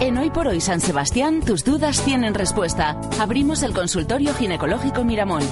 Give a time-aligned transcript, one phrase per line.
[0.00, 3.00] en Hoy por Hoy San Sebastián, tus dudas tienen respuesta.
[3.18, 5.42] Abrimos el consultorio ginecológico Miramón.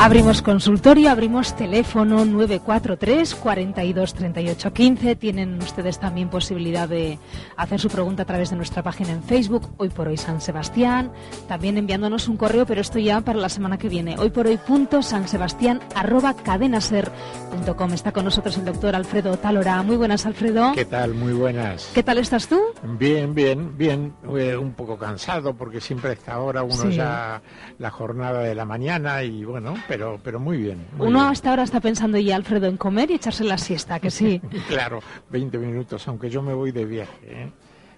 [0.00, 5.16] Abrimos consultorio, abrimos teléfono 943 42 38 15.
[5.16, 7.18] Tienen ustedes también posibilidad de
[7.54, 11.12] hacer su pregunta a través de nuestra página en Facebook, Hoy por Hoy San Sebastián.
[11.48, 14.16] También enviándonos un correo, pero esto ya para la semana que viene.
[14.18, 17.92] Hoy por hoy punto San Sebastián arroba cadenaser.com.
[17.92, 19.82] Está con nosotros el doctor Alfredo Talora.
[19.82, 20.72] Muy buenas, Alfredo.
[20.74, 21.12] ¿Qué tal?
[21.12, 21.90] Muy buenas.
[21.94, 22.58] ¿Qué tal estás tú?
[22.98, 24.14] Bien, bien, bien.
[24.38, 27.40] Eh, un poco cansado porque siempre a esta hora uno ya
[27.78, 30.86] la jornada de la mañana y bueno, pero, pero muy bien.
[30.98, 34.40] Uno hasta ahora está pensando ya, Alfredo, en comer y echarse la siesta, que sí.
[34.68, 35.00] claro,
[35.30, 37.10] 20 minutos, aunque yo me voy de viaje.
[37.22, 37.52] ¿eh?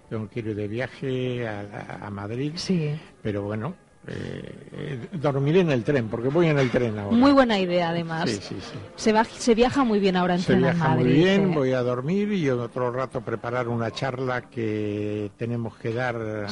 [0.09, 2.53] Tengo que ir de viaje a, Madrid.
[2.57, 2.95] Sí.
[3.23, 3.75] Pero bueno,
[4.07, 7.17] eh, dormiré en el tren, porque voy en el tren ahora.
[7.17, 8.29] Muy buena idea, además.
[8.29, 8.79] Sí, sí, sí.
[8.97, 12.33] Se, va, se viaja muy bien ahora en Se viaja muy bien, voy a dormir
[12.33, 16.49] y otro rato preparar una charla que tenemos que dar a,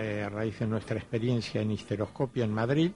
[0.00, 2.92] eh, a, raíz de nuestra experiencia en histeroscopia en Madrid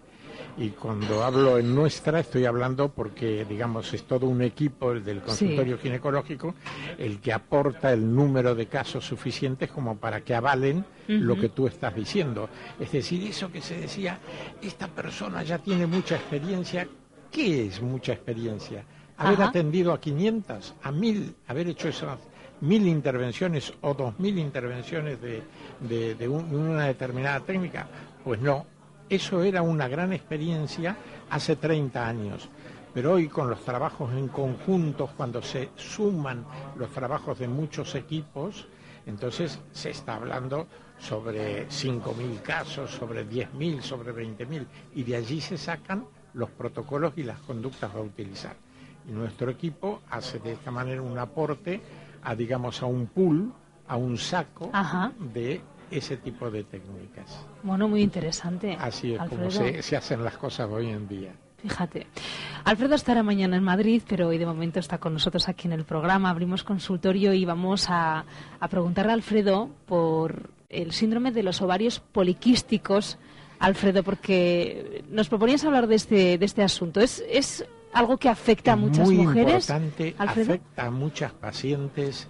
[0.59, 5.79] y cuando hablo en nuestra estoy hablando porque digamos es todo un equipo del consultorio
[5.79, 6.55] ginecológico
[6.99, 11.69] el que aporta el número de casos suficientes como para que avalen lo que tú
[11.69, 12.49] estás diciendo.
[12.81, 14.19] Es decir eso que se decía
[14.61, 16.89] esta persona ya tiene mucha experiencia.
[17.31, 18.85] Qué es mucha experiencia
[19.19, 22.19] haber atendido a 500 a 1000 haber hecho esas
[22.61, 25.43] mil intervenciones o dos mil intervenciones de,
[26.15, 27.87] de una determinada técnica
[28.25, 28.67] pues no
[29.09, 30.97] eso era una gran experiencia
[31.31, 32.49] hace 30 años,
[32.93, 36.45] pero hoy con los trabajos en conjuntos, cuando se suman
[36.77, 38.67] los trabajos de muchos equipos,
[39.07, 40.67] entonces se está hablando
[40.99, 47.23] sobre 5.000 casos, sobre 10.000, sobre 20.000, y de allí se sacan los protocolos y
[47.23, 48.57] las conductas a utilizar.
[49.09, 51.81] Y nuestro equipo hace de esta manera un aporte
[52.23, 53.53] a, digamos, a un pool,
[53.87, 54.71] a un saco
[55.33, 55.61] de
[55.91, 57.47] ese tipo de técnicas.
[57.63, 58.77] Bueno, muy interesante.
[58.79, 61.33] Así es como se, hacen las cosas hoy en día.
[61.59, 62.07] Fíjate.
[62.65, 65.85] Alfredo estará mañana en Madrid, pero hoy de momento está con nosotros aquí en el
[65.85, 66.31] programa.
[66.31, 68.25] Abrimos consultorio y vamos a,
[68.71, 73.19] preguntarle a Alfredo por el síndrome de los ovarios poliquísticos.
[73.59, 77.01] Alfredo, porque nos proponías hablar de este, de este asunto.
[77.01, 77.65] ¿Es, es
[77.97, 79.69] algo que afecta a muchas muy mujeres?
[79.69, 82.29] Importante, afecta a muchas pacientes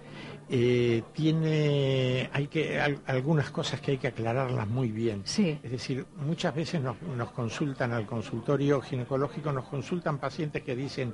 [0.49, 5.23] eh, tiene hay que algunas cosas que hay que aclararlas muy bien.
[5.25, 6.95] Es decir, muchas veces nos,
[7.31, 11.13] consultan al consultorio ginecológico, nos consultan pacientes que dicen,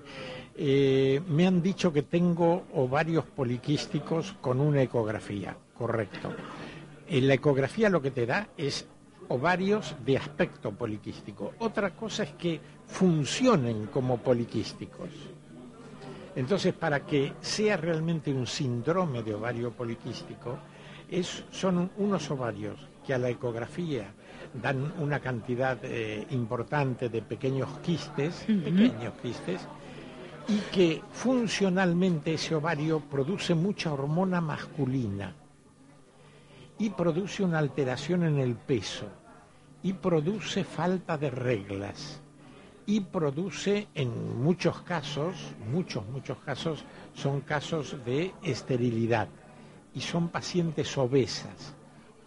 [0.55, 6.31] eh, me han dicho que tengo ovarios poliquísticos con una ecografía, correcto.
[7.07, 8.87] En la ecografía lo que te da es
[9.29, 11.53] ovarios de aspecto poliquístico.
[11.59, 15.09] Otra cosa es que funcionen como poliquísticos.
[16.35, 20.57] Entonces, para que sea realmente un síndrome de ovario poliquístico,
[21.51, 24.11] son unos ovarios que a la ecografía
[24.53, 29.61] dan una cantidad eh, importante de pequeños quistes, pequeños quistes,
[30.47, 35.33] y que funcionalmente ese ovario produce mucha hormona masculina
[36.83, 39.05] y produce una alteración en el peso
[39.83, 42.19] y produce falta de reglas
[42.85, 45.33] y produce en muchos casos,
[45.71, 46.83] muchos, muchos casos,
[47.13, 49.29] son casos de esterilidad
[49.95, 51.73] y son pacientes obesas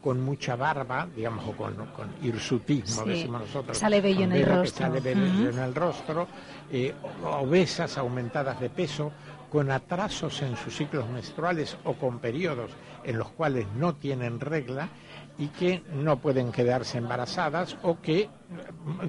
[0.00, 1.74] con mucha barba, digamos, o con,
[2.22, 3.76] hirsutismo, decimos nosotros.
[3.76, 4.86] Sale vello en el rostro.
[4.86, 6.28] Sale vello en el rostro,
[6.72, 6.94] eh,
[7.24, 9.12] obesas, aumentadas de peso,
[9.56, 12.70] con atrasos en sus ciclos menstruales o con periodos
[13.03, 14.91] en los cuales no tienen regla
[15.38, 18.28] y que no pueden quedarse embarazadas o que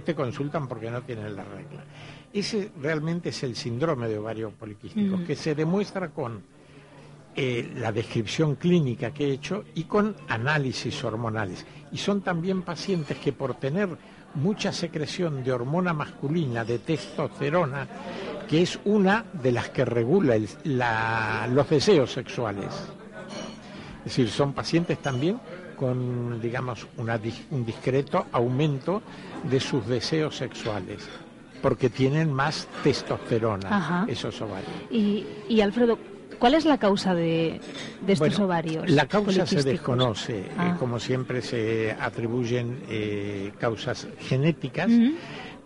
[0.05, 1.83] te consultan porque no tienen la regla.
[2.31, 6.41] Ese realmente es el síndrome de ovario poliquístico, que se demuestra con
[7.35, 11.65] eh, la descripción clínica que he hecho y con análisis hormonales.
[11.91, 13.89] Y son también pacientes que por tener
[14.35, 17.85] mucha secreción de hormona masculina, de testosterona,
[18.47, 20.37] que es una de las que regula
[21.49, 22.73] los deseos sexuales.
[23.99, 25.39] Es decir, son pacientes también
[25.75, 29.01] con, digamos, un discreto aumento
[29.49, 31.07] de sus deseos sexuales.
[31.61, 34.71] porque tienen más testosterona esos ovarios.
[34.91, 35.97] Y, y Alfredo,
[36.39, 37.59] ¿Cuál es la causa de,
[38.07, 38.89] estos ovarios?
[38.89, 40.75] La causa se desconoce, eh, ah.
[40.79, 44.91] como siempre se atribuyen eh, causas genéticas,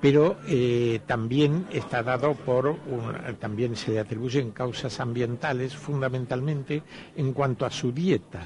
[0.02, 2.76] pero eh, también está dado por,
[3.40, 6.82] también se le atribuyen causas ambientales fundamentalmente
[7.16, 8.42] en cuanto a su dieta,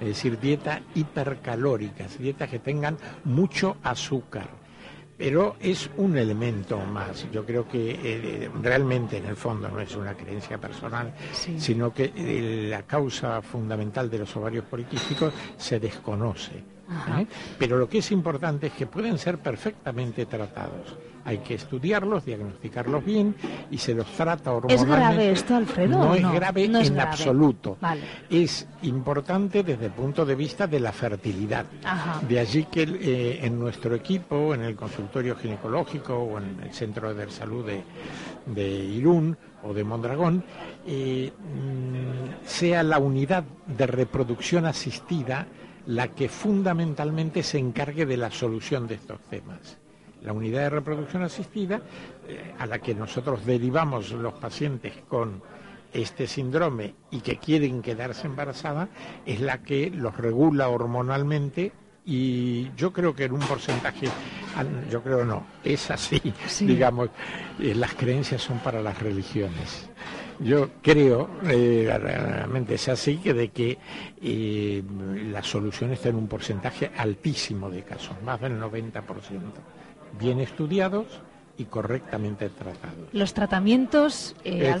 [0.00, 4.61] es decir, dieta hipercalóricas, dietas que tengan mucho azúcar
[5.22, 7.30] pero es un elemento más.
[7.30, 11.14] Yo creo que eh, realmente en el fondo no es una creencia personal,
[11.58, 16.56] sino que eh, la causa fundamental de los ovarios poliquísticos se desconoce.
[16.56, 17.26] ¿eh?
[17.56, 23.04] Pero lo que es importante es que pueden ser perfectamente tratados hay que estudiarlos, diagnosticarlos
[23.04, 23.34] bien
[23.70, 24.92] y se los trata hormonalmente.
[24.92, 25.98] ¿Es grave esto, Alfredo?
[25.98, 27.78] No, es grave en absoluto.
[28.28, 31.66] Es importante desde el punto de vista de la fertilidad.
[32.28, 37.14] De allí que eh, en nuestro equipo, en el consultorio ginecológico o en el centro
[37.14, 40.44] de salud de, Irún o de Mondragón,
[40.86, 45.46] eh, mm, sea la unidad de reproducción asistida
[45.86, 49.81] la que fundamentalmente se encargue de la solución de estos temas
[50.24, 51.80] la unidad de reproducción asistida,
[52.28, 55.42] eh, a la que nosotros derivamos los pacientes con
[55.92, 58.88] este síndrome y que quieren quedarse embarazadas,
[59.26, 61.72] es la que los regula hormonalmente
[62.04, 64.08] y yo creo que en un porcentaje,
[64.90, 66.20] yo creo no, es así,
[66.60, 67.10] digamos,
[67.60, 69.88] eh, las creencias son para las religiones.
[70.40, 73.78] Yo creo, eh, realmente es así, que de que
[75.30, 79.02] la solución está en un porcentaje altísimo de casos, más del 90%
[80.18, 81.06] bien estudiados
[81.58, 83.08] y correctamente tratados.
[83.12, 84.74] ¿Los tratamientos, eh,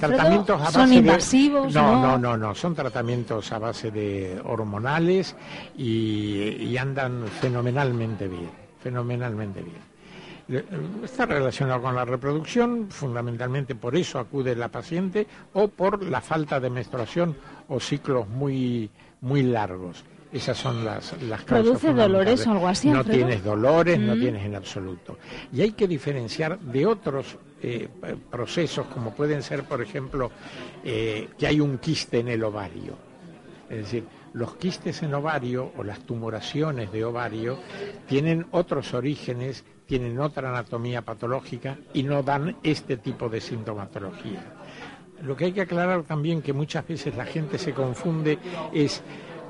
[0.70, 1.72] son invasivos?
[1.72, 5.36] no, no, no, no, son tratamientos a base de hormonales
[5.76, 8.50] y, andan fenomenalmente bien,
[8.82, 9.92] fenomenalmente bien.
[11.04, 16.58] Está relacionado con la reproducción, fundamentalmente por eso acude la paciente o por la falta
[16.58, 17.36] de menstruación
[17.68, 18.90] o ciclos muy,
[19.20, 20.04] muy largos.
[20.32, 21.64] Esas son las, las causas.
[21.64, 22.88] ¿Produce dolores o algo así?
[22.88, 24.20] No tienes dolores, no mm.
[24.20, 25.18] tienes en absoluto.
[25.52, 27.88] Y hay que diferenciar de otros eh,
[28.30, 30.30] procesos, como pueden ser, por ejemplo,
[30.82, 32.96] eh, que hay un quiste en el ovario.
[33.68, 37.58] Es decir, los quistes en ovario o las tumoraciones de ovario
[38.08, 44.44] tienen otros orígenes, tienen otra anatomía patológica y no dan este tipo de sintomatología.
[45.22, 48.38] Lo que hay que aclarar también que muchas veces la gente se confunde
[48.72, 49.02] es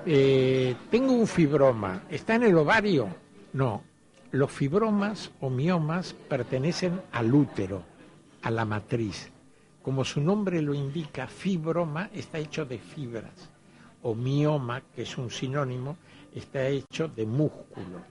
[0.06, 3.08] eh, tengo un fibroma, ¿está en el ovario?
[3.52, 3.82] No,
[4.32, 7.84] los fibromas o miomas pertenecen al útero,
[8.42, 9.30] a la matriz.
[9.82, 13.50] Como su nombre lo indica, fibroma está hecho de fibras,
[14.02, 15.96] o mioma, que es un sinónimo,
[16.34, 18.02] está hecho de músculo,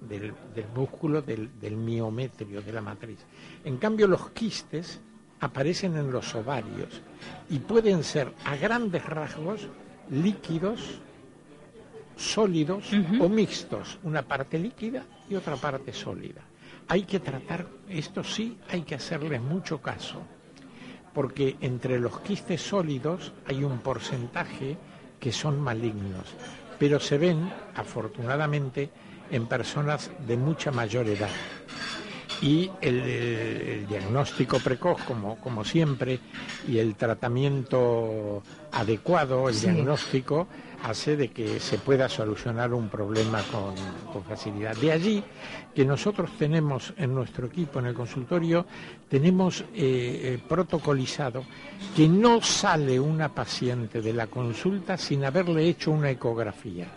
[0.00, 0.32] del,
[0.74, 3.18] músculo del, del miometrio, de la matriz.
[3.64, 5.00] En cambio, los quistes
[5.40, 7.02] aparecen en los ovarios
[7.48, 9.68] y pueden ser a grandes rasgos
[10.10, 11.00] líquidos
[12.20, 16.42] sólidos o mixtos, una parte líquida y otra parte sólida.
[16.88, 20.20] Hay que tratar, esto sí hay que hacerle mucho caso,
[21.14, 24.76] porque entre los quistes sólidos hay un porcentaje
[25.18, 26.34] que son malignos,
[26.78, 28.90] pero se ven, afortunadamente,
[29.30, 31.30] en personas de mucha mayor edad.
[32.42, 36.18] Y el, diagnóstico precoz, como, como, siempre,
[36.66, 38.42] y el tratamiento
[38.72, 40.46] adecuado, el diagnóstico,
[40.82, 43.74] hace de que se pueda solucionar un problema con,
[44.22, 44.76] facilidad.
[44.76, 45.22] De allí
[45.74, 48.66] que nosotros tenemos en nuestro equipo, en el consultorio,
[49.08, 51.44] tenemos eh, eh, protocolizado
[51.96, 56.88] que no sale una paciente de la consulta sin haberle hecho una ecografía.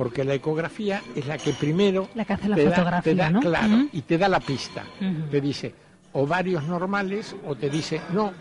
[0.00, 3.86] Porque la ecografía es la que primero la que hace la te, fotografía, da, claro,
[3.92, 4.82] y te da la pista.
[5.30, 5.74] Te dice
[6.14, 8.32] ovarios normales o te dice no,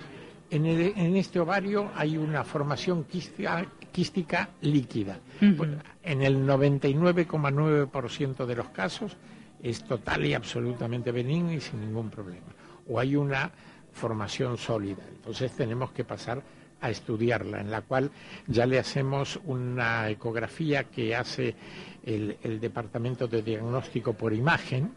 [0.49, 5.19] en, en, este ovario hay una formación quística, quística líquida.
[5.57, 9.17] Pues, en el 99,9% de los casos
[9.61, 12.53] es total y absolutamente benigno y sin ningún problema.
[12.87, 13.51] O hay una
[13.91, 15.03] formación sólida.
[15.13, 16.41] Entonces tenemos que pasar
[16.81, 18.11] a estudiarla, en la cual
[18.47, 21.55] ya le hacemos una ecografía que hace
[22.03, 24.93] el, el Departamento de Diagnóstico por Imagen,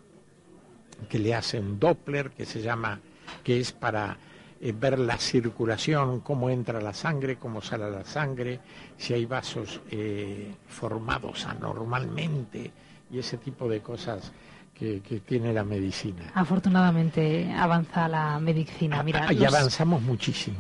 [1.09, 3.01] que le hace un Doppler que se llama,
[3.43, 4.17] que es para
[4.65, 8.61] eh, ver la circulación, cómo entra la sangre, cómo sale la sangre,
[8.97, 12.71] si hay vasos eh, formados anormalmente
[13.11, 14.31] y ese tipo de cosas
[14.73, 16.31] que, tiene la medicina.
[16.35, 19.03] Afortunadamente avanza la medicina.
[19.03, 20.59] Mira, y avanzamos muchísimo.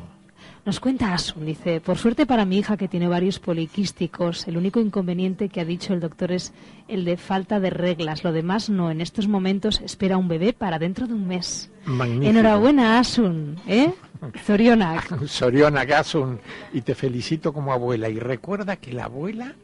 [0.64, 4.78] Nos cuenta Asun, dice, por suerte para mi hija que tiene varios poliquísticos, el único
[4.78, 6.52] inconveniente que ha dicho el doctor es
[6.86, 8.22] el de falta de reglas.
[8.22, 11.68] Lo demás no, en estos momentos espera un bebé para dentro de un mes.
[11.84, 12.30] Magnífico.
[12.30, 13.92] Enhorabuena, Asun, ¿eh?
[14.44, 15.26] Zorionak.
[15.26, 16.38] Zorionak, Asun,
[16.72, 18.08] y te felicito como abuela.
[18.08, 19.56] Y recuerda que la abuela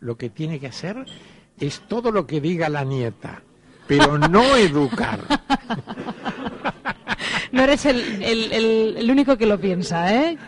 [0.00, 1.06] lo que tiene que hacer
[1.60, 3.42] es todo lo que diga la nieta,
[3.86, 5.20] pero no educar.
[7.52, 10.38] No eres el, el, único que lo piensa, ¿eh?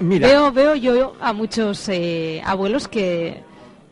[0.00, 0.28] mira.
[0.28, 3.42] Veo, veo yo a muchos eh, abuelos que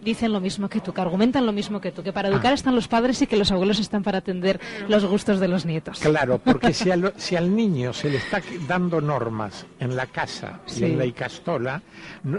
[0.04, 2.54] dicen lo mismo que tú, que argumentan lo mismo que tú, que para educar ah.
[2.54, 5.98] están los padres y que los abuelos están para atender los gustos de los nietos.
[5.98, 10.84] Claro, porque si, si al niño se le está dando normas en la casa y
[10.84, 11.82] en la icastola,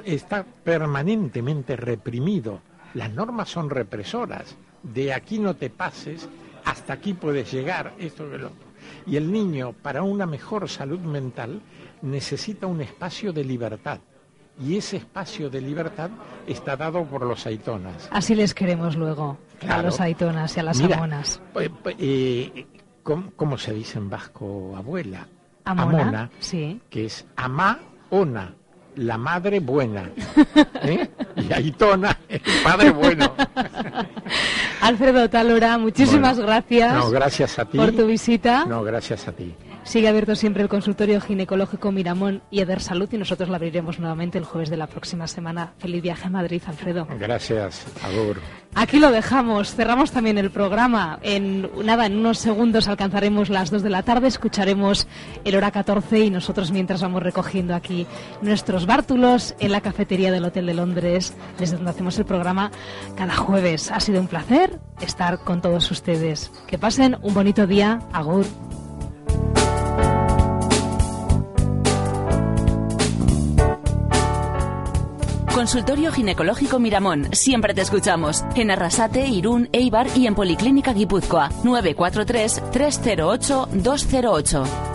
[0.05, 2.61] está permanentemente reprimido.
[2.93, 4.55] Las normas son represoras.
[4.83, 6.29] De aquí no te pases,
[6.63, 8.51] hasta aquí puedes llegar, esto que lo
[9.05, 11.61] y el niño, para una mejor salud mental,
[12.01, 13.99] necesita un espacio de libertad.
[14.59, 16.09] Y ese espacio de libertad
[16.47, 18.07] está dado por los aitonas.
[18.11, 19.37] Así les queremos luego,
[19.67, 21.41] a los aitonas y a las amonas.
[21.51, 22.65] Pues, pues, eh,
[23.03, 25.27] ¿cómo, se dice en vasco abuela?
[25.65, 26.79] Amona, sí.
[26.89, 28.53] que es ama ona
[28.95, 30.09] la madre buena.
[30.83, 31.09] ¿eh?
[31.35, 33.33] Y Aitona, el padre bueno.
[34.87, 36.93] Alfredo Talora, muchísimas gracias.
[36.93, 37.77] No, gracias a ti.
[37.77, 38.65] Por tu visita.
[38.65, 39.53] No, gracias a ti.
[39.85, 44.39] Sigue abierto siempre el consultorio ginecológico Miramón y Eder Salud y nosotros lo abriremos nuevamente
[44.39, 45.73] el jueves de la próxima semana.
[45.77, 47.07] Feliz viaje a Madrid, Alfredo.
[47.19, 48.41] Gracias, Agur.
[48.73, 51.19] Aquí lo dejamos, cerramos también el programa.
[51.21, 55.07] En nada, en unos segundos alcanzaremos las 2 de la tarde, escucharemos
[55.45, 58.07] el hora 14 y nosotros mientras vamos recogiendo aquí
[58.41, 62.71] nuestros bártulos en la cafetería del Hotel de Londres, desde donde hacemos el programa
[63.15, 63.91] cada jueves.
[63.91, 66.51] Ha sido un placer estar con todos ustedes.
[66.67, 67.99] Que pasen un bonito día.
[68.11, 68.45] Agur.
[75.55, 77.29] Consultorio Ginecológico Miramón.
[77.31, 78.43] Siempre te escuchamos.
[78.55, 81.49] En Arrasate, Irún, Eibar y en Policlínica Guipúzcoa.
[81.63, 84.94] 943 308 208.